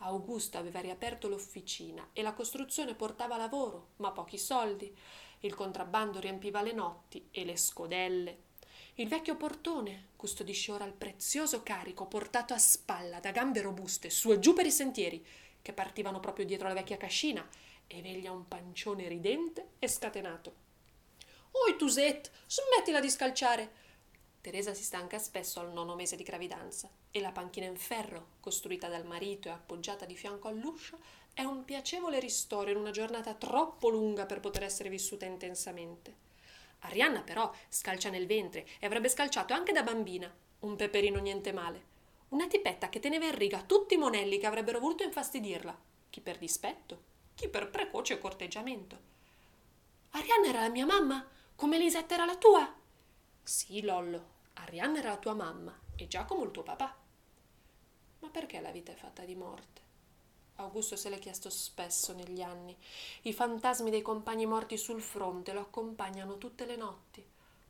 Augusto 0.00 0.58
aveva 0.58 0.80
riaperto 0.80 1.28
l'officina 1.28 2.10
e 2.12 2.22
la 2.22 2.34
costruzione 2.34 2.94
portava 2.94 3.36
lavoro, 3.36 3.88
ma 3.96 4.12
pochi 4.12 4.38
soldi. 4.38 4.94
Il 5.40 5.54
contrabbando 5.54 6.20
riempiva 6.20 6.62
le 6.62 6.72
notti 6.72 7.28
e 7.30 7.44
le 7.44 7.56
scodelle 7.56 8.46
il 9.00 9.06
vecchio 9.06 9.36
portone 9.36 10.08
custodisce 10.16 10.72
ora 10.72 10.84
il 10.84 10.92
prezioso 10.92 11.62
carico 11.62 12.06
portato 12.06 12.52
a 12.52 12.58
spalla 12.58 13.20
da 13.20 13.30
gambe 13.30 13.60
robuste 13.60 14.10
su 14.10 14.32
e 14.32 14.40
giù 14.40 14.54
per 14.54 14.66
i 14.66 14.72
sentieri, 14.72 15.24
che 15.62 15.72
partivano 15.72 16.18
proprio 16.18 16.44
dietro 16.44 16.66
la 16.66 16.74
vecchia 16.74 16.96
cascina, 16.96 17.48
e 17.86 18.02
veglia 18.02 18.32
un 18.32 18.48
pancione 18.48 19.06
ridente 19.06 19.68
e 19.78 19.86
scatenato. 19.86 20.52
Oi, 21.52 21.76
Tusette, 21.76 22.30
smettila 22.48 22.98
di 22.98 23.08
scalciare! 23.08 23.72
Teresa 24.40 24.74
si 24.74 24.82
stanca 24.82 25.20
spesso 25.20 25.60
al 25.60 25.72
nono 25.72 25.94
mese 25.94 26.16
di 26.16 26.24
gravidanza 26.24 26.90
e 27.12 27.20
la 27.20 27.30
panchina 27.30 27.66
in 27.66 27.76
ferro, 27.76 28.30
costruita 28.40 28.88
dal 28.88 29.06
marito 29.06 29.46
e 29.46 29.52
appoggiata 29.52 30.06
di 30.06 30.16
fianco 30.16 30.48
all'uscio, 30.48 30.98
è 31.34 31.42
un 31.42 31.64
piacevole 31.64 32.18
ristoro 32.18 32.70
in 32.70 32.76
una 32.76 32.90
giornata 32.90 33.32
troppo 33.34 33.90
lunga 33.90 34.26
per 34.26 34.40
poter 34.40 34.64
essere 34.64 34.88
vissuta 34.88 35.24
intensamente. 35.24 36.26
Arianna 36.80 37.22
però 37.22 37.52
scalcia 37.68 38.10
nel 38.10 38.26
ventre 38.26 38.66
e 38.78 38.86
avrebbe 38.86 39.08
scalciato 39.08 39.52
anche 39.54 39.72
da 39.72 39.82
bambina. 39.82 40.32
Un 40.60 40.76
peperino 40.76 41.18
niente 41.20 41.52
male. 41.52 41.96
Una 42.28 42.46
tipetta 42.46 42.88
che 42.88 43.00
teneva 43.00 43.26
in 43.26 43.34
riga 43.34 43.62
tutti 43.62 43.94
i 43.94 43.98
monelli 43.98 44.38
che 44.38 44.46
avrebbero 44.46 44.78
voluto 44.78 45.02
infastidirla. 45.02 45.76
Chi 46.10 46.20
per 46.20 46.38
dispetto, 46.38 47.02
chi 47.34 47.48
per 47.48 47.70
precoce 47.70 48.18
corteggiamento. 48.18 48.98
Arianna 50.10 50.48
era 50.48 50.60
la 50.60 50.68
mia 50.68 50.86
mamma, 50.86 51.26
come 51.54 51.78
Lisetta 51.78 52.14
era 52.14 52.24
la 52.24 52.36
tua. 52.36 52.74
Sì, 53.42 53.82
Lollo, 53.82 54.36
Arianna 54.54 54.98
era 54.98 55.10
la 55.10 55.18
tua 55.18 55.34
mamma 55.34 55.78
e 55.96 56.06
Giacomo 56.06 56.44
il 56.44 56.50
tuo 56.50 56.62
papà. 56.62 56.96
Ma 58.20 58.28
perché 58.28 58.60
la 58.60 58.70
vita 58.70 58.92
è 58.92 58.94
fatta 58.94 59.24
di 59.24 59.34
morte? 59.34 59.87
Augusto 60.60 60.96
se 60.96 61.08
l'è 61.08 61.20
chiesto 61.20 61.50
spesso 61.50 62.12
negli 62.12 62.42
anni. 62.42 62.76
I 63.22 63.32
fantasmi 63.32 63.90
dei 63.90 64.02
compagni 64.02 64.44
morti 64.44 64.76
sul 64.76 65.00
fronte 65.00 65.52
lo 65.52 65.60
accompagnano 65.60 66.36
tutte 66.36 66.66
le 66.66 66.74
notti, 66.74 67.24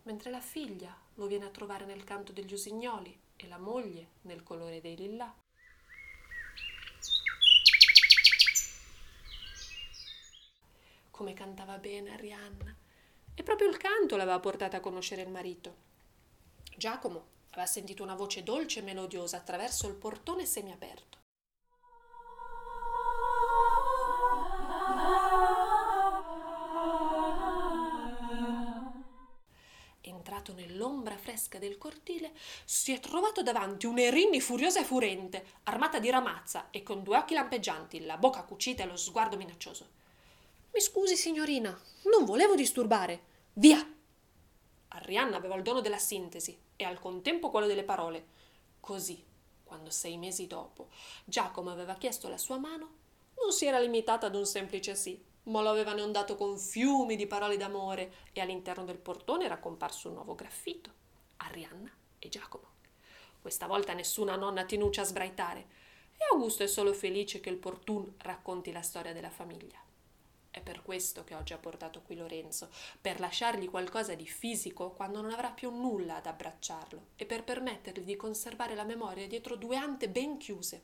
mentre 0.04 0.30
la 0.30 0.40
figlia 0.40 0.96
lo 1.16 1.26
viene 1.26 1.44
a 1.44 1.50
trovare 1.50 1.84
nel 1.84 2.04
canto 2.04 2.32
degli 2.32 2.54
usignoli 2.54 3.14
e 3.36 3.46
la 3.46 3.58
moglie 3.58 4.12
nel 4.22 4.42
colore 4.42 4.80
dei 4.80 4.96
lillà. 4.96 5.32
Come 11.10 11.34
cantava 11.34 11.76
bene 11.76 12.14
Arianna. 12.14 12.74
E 13.34 13.42
proprio 13.42 13.68
il 13.68 13.76
canto 13.76 14.16
l'aveva 14.16 14.40
portata 14.40 14.78
a 14.78 14.80
conoscere 14.80 15.20
il 15.20 15.28
marito. 15.28 15.76
Giacomo 16.74 17.26
aveva 17.50 17.66
sentito 17.66 18.02
una 18.02 18.14
voce 18.14 18.42
dolce 18.42 18.80
e 18.80 18.82
melodiosa 18.82 19.36
attraverso 19.36 19.86
il 19.88 19.94
portone 19.94 20.46
semiaperto. 20.46 21.17
Entrato 30.48 30.54
nell'ombra 30.54 31.16
fresca 31.16 31.58
del 31.58 31.78
cortile, 31.78 32.32
si 32.64 32.92
è 32.92 33.00
trovato 33.00 33.42
davanti 33.42 33.86
un'Erinni 33.86 34.40
furiosa 34.40 34.80
e 34.80 34.84
furente, 34.84 35.44
armata 35.64 35.98
di 35.98 36.10
ramazza 36.10 36.68
e 36.70 36.82
con 36.82 37.02
due 37.02 37.16
occhi 37.16 37.34
lampeggianti, 37.34 38.04
la 38.04 38.16
bocca 38.16 38.42
cucita 38.44 38.82
e 38.82 38.86
lo 38.86 38.96
sguardo 38.96 39.36
minaccioso. 39.36 39.96
Mi 40.72 40.80
scusi, 40.80 41.16
signorina, 41.16 41.78
non 42.10 42.24
volevo 42.24 42.54
disturbare. 42.54 43.36
Via! 43.54 43.94
Arianna 44.88 45.36
aveva 45.36 45.56
il 45.56 45.62
dono 45.62 45.80
della 45.80 45.98
sintesi 45.98 46.58
e 46.76 46.84
al 46.84 46.98
contempo 46.98 47.50
quello 47.50 47.66
delle 47.66 47.84
parole. 47.84 48.26
Così, 48.80 49.22
quando 49.64 49.90
sei 49.90 50.16
mesi 50.16 50.46
dopo 50.46 50.88
Giacomo 51.24 51.70
aveva 51.70 51.94
chiesto 51.94 52.28
la 52.28 52.38
sua 52.38 52.58
mano, 52.58 52.96
non 53.40 53.52
si 53.52 53.66
era 53.66 53.78
limitata 53.78 54.26
ad 54.26 54.34
un 54.34 54.46
semplice 54.46 54.94
sì 54.94 55.27
ma 55.48 55.60
lo 55.60 55.70
aveva 55.70 55.92
inondato 55.92 56.34
con 56.34 56.58
fiumi 56.58 57.16
di 57.16 57.26
parole 57.26 57.56
d'amore 57.56 58.12
e 58.32 58.40
all'interno 58.40 58.84
del 58.84 58.98
portone 58.98 59.44
era 59.44 59.58
comparso 59.58 60.08
un 60.08 60.14
nuovo 60.14 60.34
graffito, 60.34 60.92
Arianna 61.38 61.90
e 62.18 62.28
Giacomo. 62.28 62.66
Questa 63.40 63.66
volta 63.66 63.92
nessuna 63.92 64.36
nonna 64.36 64.64
Tinuccia 64.64 65.02
a 65.02 65.04
sbraitare 65.04 65.66
e 66.16 66.24
Augusto 66.32 66.62
è 66.62 66.66
solo 66.66 66.92
felice 66.92 67.40
che 67.40 67.50
il 67.50 67.56
Portun 67.56 68.14
racconti 68.18 68.72
la 68.72 68.82
storia 68.82 69.12
della 69.12 69.30
famiglia. 69.30 69.78
È 70.50 70.60
per 70.60 70.82
questo 70.82 71.24
che 71.24 71.34
oggi 71.34 71.52
ha 71.52 71.58
portato 71.58 72.02
qui 72.02 72.16
Lorenzo, 72.16 72.70
per 73.00 73.20
lasciargli 73.20 73.70
qualcosa 73.70 74.14
di 74.14 74.26
fisico 74.26 74.90
quando 74.90 75.20
non 75.20 75.30
avrà 75.30 75.50
più 75.50 75.70
nulla 75.70 76.16
ad 76.16 76.26
abbracciarlo 76.26 77.08
e 77.16 77.26
per 77.26 77.44
permettergli 77.44 78.02
di 78.02 78.16
conservare 78.16 78.74
la 78.74 78.84
memoria 78.84 79.26
dietro 79.28 79.56
due 79.56 79.76
ante 79.76 80.08
ben 80.08 80.36
chiuse. 80.36 80.82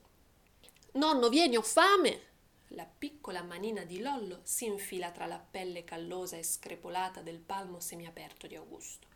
Nonno, 0.93 1.29
vieni, 1.29 1.57
ho 1.57 1.63
fame! 1.63 2.33
La 2.77 2.87
piccola 2.87 3.41
manina 3.45 3.85
di 3.85 4.01
Lollo 4.01 4.41
si 4.43 4.65
infila 4.65 5.13
tra 5.13 5.27
la 5.27 5.39
pelle 5.39 5.85
callosa 5.85 6.37
e 6.37 6.43
screpolata 6.43 7.21
del 7.21 7.39
palmo 7.39 7.79
semiaperto 7.79 8.49
di 8.49 8.57
Augusto. 8.57 9.07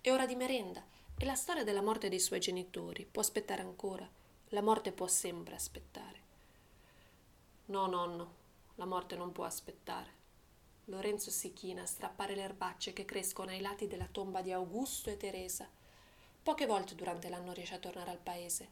È 0.00 0.10
ora 0.10 0.26
di 0.26 0.34
merenda 0.34 0.84
e 1.16 1.24
la 1.24 1.36
storia 1.36 1.62
della 1.62 1.80
morte 1.80 2.08
dei 2.08 2.18
suoi 2.18 2.40
genitori 2.40 3.06
può 3.08 3.22
aspettare 3.22 3.62
ancora. 3.62 4.08
La 4.48 4.62
morte 4.62 4.90
può 4.90 5.06
sempre 5.06 5.54
aspettare. 5.54 6.22
No, 7.66 7.86
nonno, 7.86 8.34
la 8.74 8.84
morte 8.84 9.14
non 9.14 9.30
può 9.30 9.44
aspettare. 9.44 10.22
Lorenzo 10.86 11.30
si 11.30 11.52
china 11.52 11.82
a 11.82 11.86
strappare 11.86 12.34
le 12.34 12.42
erbacce 12.42 12.92
che 12.92 13.04
crescono 13.04 13.52
ai 13.52 13.60
lati 13.60 13.86
della 13.86 14.08
tomba 14.10 14.42
di 14.42 14.50
Augusto 14.50 15.08
e 15.08 15.16
Teresa. 15.16 15.68
Poche 16.42 16.66
volte 16.66 16.96
durante 16.96 17.28
l'anno 17.28 17.52
riesce 17.52 17.74
a 17.74 17.78
tornare 17.78 18.10
al 18.10 18.18
paese. 18.18 18.68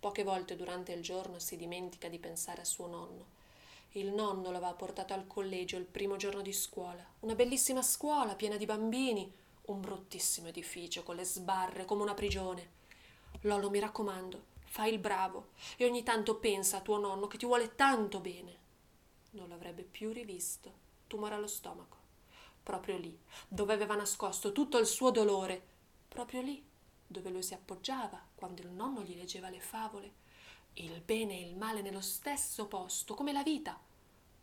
Poche 0.00 0.24
volte 0.24 0.56
durante 0.56 0.92
il 0.92 1.02
giorno 1.02 1.38
si 1.38 1.56
dimentica 1.56 2.08
di 2.08 2.18
pensare 2.18 2.62
a 2.62 2.64
suo 2.64 2.86
nonno 2.86 3.40
il 3.92 4.12
nonno 4.12 4.50
l'aveva 4.50 4.72
portato 4.72 5.12
al 5.12 5.26
collegio 5.26 5.76
il 5.76 5.84
primo 5.84 6.16
giorno 6.16 6.40
di 6.40 6.52
scuola. 6.52 7.04
Una 7.20 7.34
bellissima 7.34 7.82
scuola 7.82 8.34
piena 8.34 8.56
di 8.56 8.64
bambini, 8.64 9.30
un 9.66 9.80
bruttissimo 9.80 10.48
edificio 10.48 11.02
con 11.02 11.16
le 11.16 11.24
sbarre 11.24 11.84
come 11.84 12.02
una 12.02 12.14
prigione. 12.14 12.80
Lollo, 13.42 13.68
mi 13.68 13.80
raccomando, 13.80 14.44
fai 14.64 14.92
il 14.92 14.98
bravo 14.98 15.50
e 15.76 15.84
ogni 15.84 16.02
tanto 16.02 16.36
pensa 16.36 16.78
a 16.78 16.80
tuo 16.80 16.98
nonno 16.98 17.26
che 17.26 17.36
ti 17.36 17.44
vuole 17.44 17.74
tanto 17.74 18.20
bene. 18.20 18.58
Non 19.32 19.48
l'avrebbe 19.48 19.82
più 19.82 20.10
rivisto. 20.10 20.80
Tumore 21.06 21.34
allo 21.34 21.46
stomaco. 21.46 22.00
proprio 22.62 22.96
lì, 22.96 23.18
dove 23.48 23.72
aveva 23.74 23.94
nascosto 23.94 24.52
tutto 24.52 24.78
il 24.78 24.86
suo 24.86 25.10
dolore, 25.10 25.60
proprio 26.08 26.40
lì, 26.40 26.64
dove 27.06 27.30
lui 27.30 27.42
si 27.42 27.54
appoggiava 27.54 28.24
quando 28.34 28.62
il 28.62 28.68
nonno 28.68 29.02
gli 29.02 29.16
leggeva 29.16 29.50
le 29.50 29.60
favole. 29.60 30.20
Il 30.74 31.02
bene 31.02 31.34
e 31.34 31.48
il 31.48 31.56
male 31.56 31.82
nello 31.82 32.00
stesso 32.00 32.66
posto, 32.66 33.14
come 33.14 33.32
la 33.32 33.42
vita. 33.42 33.78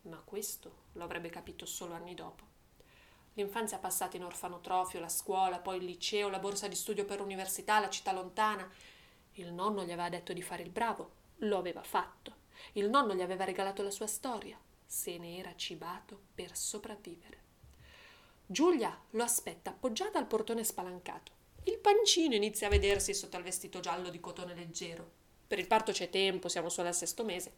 Ma 0.02 0.16
questo 0.24 0.84
lo 0.92 1.02
avrebbe 1.02 1.28
capito 1.28 1.66
solo 1.66 1.94
anni 1.94 2.14
dopo. 2.14 2.44
L'infanzia 3.34 3.78
passata 3.78 4.16
in 4.16 4.24
orfanotrofio, 4.24 5.00
la 5.00 5.08
scuola, 5.08 5.58
poi 5.58 5.78
il 5.78 5.84
liceo, 5.84 6.28
la 6.28 6.38
borsa 6.38 6.68
di 6.68 6.76
studio 6.76 7.04
per 7.04 7.18
l'università, 7.18 7.80
la 7.80 7.90
città 7.90 8.12
lontana. 8.12 8.70
Il 9.32 9.52
nonno 9.52 9.84
gli 9.84 9.90
aveva 9.90 10.08
detto 10.08 10.32
di 10.32 10.42
fare 10.42 10.62
il 10.62 10.70
bravo, 10.70 11.10
lo 11.38 11.58
aveva 11.58 11.82
fatto. 11.82 12.38
Il 12.72 12.88
nonno 12.88 13.14
gli 13.14 13.22
aveva 13.22 13.44
regalato 13.44 13.82
la 13.82 13.90
sua 13.90 14.06
storia, 14.06 14.58
se 14.86 15.18
ne 15.18 15.36
era 15.36 15.54
cibato 15.56 16.26
per 16.34 16.56
sopravvivere. 16.56 17.38
Giulia 18.46 18.96
lo 19.10 19.22
aspetta 19.22 19.70
appoggiata 19.70 20.18
al 20.18 20.26
portone 20.26 20.62
spalancato. 20.64 21.32
Il 21.64 21.78
pancino 21.78 22.34
inizia 22.34 22.68
a 22.68 22.70
vedersi 22.70 23.14
sotto 23.14 23.36
il 23.36 23.42
vestito 23.42 23.80
giallo 23.80 24.10
di 24.10 24.20
cotone 24.20 24.54
leggero. 24.54 25.18
Per 25.50 25.58
il 25.58 25.66
parto 25.66 25.90
c'è 25.90 26.08
tempo, 26.10 26.48
siamo 26.48 26.68
solo 26.68 26.86
al 26.86 26.94
sesto 26.94 27.24
mese. 27.24 27.54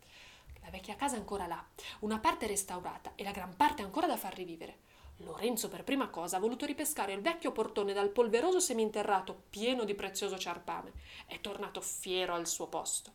La 0.63 0.71
vecchia 0.71 0.97
casa 0.97 1.17
è 1.17 1.19
ancora 1.19 1.47
là, 1.47 1.63
una 1.99 2.19
parte 2.19 2.47
restaurata 2.47 3.13
e 3.17 3.23
la 3.23 3.33
gran 3.33 3.55
parte 3.55 3.83
ancora 3.83 4.07
da 4.07 4.17
far 4.17 4.33
rivivere. 4.33 4.79
Lorenzo 5.19 5.69
per 5.69 5.85
prima 5.85 6.09
cosa 6.09 6.39
ha 6.39 6.41
voluto 6.41 6.65
ripescare 6.65 7.13
il 7.13 7.21
vecchio 7.21 7.53
portone 7.53 7.93
dal 7.93 8.09
polveroso 8.09 8.61
seminterrato 8.61 9.43
pieno 9.51 9.85
di 9.85 9.95
prezioso 9.95 10.39
ciarpame. 10.39 10.93
È 11.27 11.39
tornato 11.43 11.83
fiero 11.83 12.33
al 12.33 12.47
suo 12.47 12.67
posto. 12.69 13.13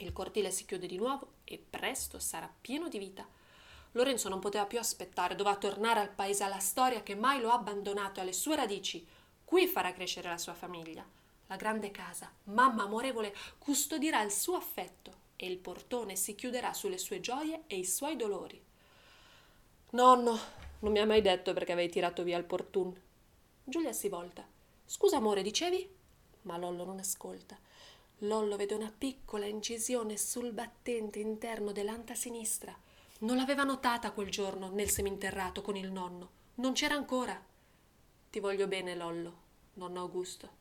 Il 0.00 0.12
cortile 0.12 0.50
si 0.50 0.66
chiude 0.66 0.86
di 0.86 0.98
nuovo 0.98 1.36
e 1.44 1.56
presto 1.56 2.18
sarà 2.18 2.52
pieno 2.60 2.88
di 2.88 2.98
vita. 2.98 3.26
Lorenzo 3.92 4.28
non 4.28 4.40
poteva 4.40 4.66
più 4.66 4.78
aspettare, 4.78 5.36
doveva 5.36 5.56
tornare 5.56 6.00
al 6.00 6.10
paese, 6.10 6.44
alla 6.44 6.58
storia 6.58 7.02
che 7.02 7.14
mai 7.14 7.40
lo 7.40 7.48
ha 7.48 7.54
abbandonato, 7.54 8.20
alle 8.20 8.34
sue 8.34 8.56
radici. 8.56 9.06
Qui 9.42 9.66
farà 9.66 9.90
crescere 9.94 10.28
la 10.28 10.36
sua 10.36 10.52
famiglia. 10.52 11.02
La 11.52 11.58
grande 11.58 11.90
casa, 11.90 12.32
mamma 12.44 12.84
amorevole, 12.84 13.34
custodirà 13.58 14.22
il 14.22 14.30
suo 14.30 14.56
affetto 14.56 15.12
e 15.36 15.46
il 15.46 15.58
portone 15.58 16.16
si 16.16 16.34
chiuderà 16.34 16.72
sulle 16.72 16.96
sue 16.96 17.20
gioie 17.20 17.64
e 17.66 17.76
i 17.76 17.84
suoi 17.84 18.16
dolori. 18.16 18.58
Nonno, 19.90 20.38
non 20.78 20.92
mi 20.92 20.98
ha 20.98 21.04
mai 21.04 21.20
detto 21.20 21.52
perché 21.52 21.72
avevi 21.72 21.92
tirato 21.92 22.22
via 22.22 22.38
il 22.38 22.44
portun. 22.44 22.98
Giulia 23.62 23.92
si 23.92 24.08
volta. 24.08 24.48
Scusa 24.86 25.18
amore, 25.18 25.42
dicevi? 25.42 25.86
Ma 26.42 26.56
Lollo 26.56 26.86
non 26.86 26.98
ascolta. 26.98 27.58
Lollo 28.20 28.56
vede 28.56 28.72
una 28.72 28.90
piccola 28.96 29.44
incisione 29.44 30.16
sul 30.16 30.52
battente 30.52 31.18
interno 31.18 31.72
dell'anta 31.72 32.14
sinistra. 32.14 32.74
Non 33.18 33.36
l'aveva 33.36 33.64
notata 33.64 34.12
quel 34.12 34.30
giorno 34.30 34.70
nel 34.70 34.88
seminterrato 34.88 35.60
con 35.60 35.76
il 35.76 35.92
nonno. 35.92 36.30
Non 36.54 36.72
c'era 36.72 36.94
ancora. 36.94 37.38
Ti 38.30 38.40
voglio 38.40 38.66
bene, 38.66 38.94
Lollo, 38.94 39.36
nonno 39.74 40.00
Augusto. 40.00 40.60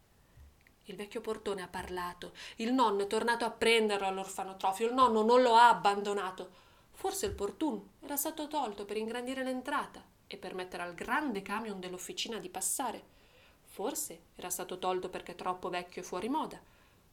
Il 0.86 0.96
vecchio 0.96 1.22
portone 1.22 1.62
ha 1.62 1.68
parlato. 1.68 2.34
Il 2.58 2.74
nonno 2.74 3.04
è 3.04 3.08
tornato 3.08 3.46
a 3.46 3.52
prenderlo 3.52 4.08
all'orfanotrofio. 4.08 4.88
Il 4.88 4.94
nonno 4.94 5.22
non 5.24 5.42
lo 5.42 5.56
ha 5.56 5.70
abbandonato. 5.70 6.50
Forse 6.92 7.28
il 7.28 7.34
portun 7.34 7.82
era 8.00 8.16
stato 8.16 8.48
tolto 8.48 8.86
per 8.86 8.98
ingrandire 8.98 9.44
l'entrata 9.44 10.04
e 10.28 10.38
permettere 10.38 10.84
al 10.84 10.94
grande 10.94 11.42
camion 11.42 11.80
dell'officina 11.80 12.40
di 12.40 12.50
passare. 12.50 13.04
Forse 13.64 14.20
era 14.36 14.50
stato 14.50 14.80
tolto 14.80 15.10
perché 15.10 15.36
troppo 15.36 15.70
vecchio 15.70 16.02
e 16.02 16.06
fuori 16.06 16.30
moda. 16.30 16.60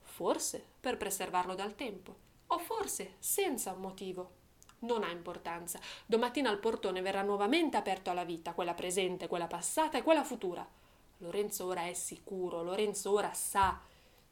Forse 0.01 0.65
per 0.81 0.97
preservarlo 0.97 1.55
dal 1.55 1.75
tempo. 1.75 2.27
O 2.49 2.59
forse 2.59 3.15
senza 3.19 3.73
un 3.73 3.81
motivo. 3.81 4.31
Non 4.81 5.03
ha 5.03 5.11
importanza. 5.11 5.79
Domattina 6.07 6.51
il 6.51 6.59
portone 6.59 7.01
verrà 7.01 7.23
nuovamente 7.23 7.77
aperto 7.77 8.11
alla 8.11 8.25
vita, 8.25 8.55
quella 8.55 8.75
presente, 8.75 9.29
quella 9.29 9.47
passata 9.47 9.99
e 9.99 10.03
quella 10.03 10.25
futura. 10.25 10.67
Lorenzo 11.19 11.67
ora 11.67 11.87
è 11.87 11.95
sicuro, 11.95 12.63
Lorenzo 12.63 13.11
ora 13.13 13.33
sa. 13.33 13.81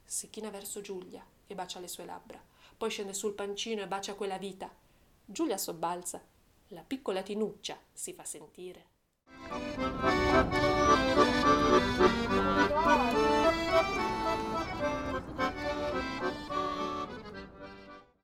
Si 0.05 0.29
china 0.29 0.49
verso 0.49 0.79
Giulia 0.79 1.25
e 1.45 1.53
bacia 1.53 1.79
le 1.79 1.87
sue 1.89 2.05
labbra. 2.05 2.41
Poi 2.77 2.89
scende 2.89 3.13
sul 3.13 3.33
pancino 3.33 3.81
e 3.81 3.87
bacia 3.87 4.13
quella 4.15 4.37
vita. 4.37 4.73
Giulia 5.25 5.57
sobbalza. 5.57 6.23
La 6.67 6.83
piccola 6.83 7.21
Tinuccia 7.23 7.77
si 7.91 8.13
fa 8.13 8.23
sentire. 8.23 8.85
Oh, 13.99 14.16